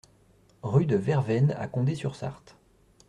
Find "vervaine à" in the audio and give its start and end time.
0.95-1.67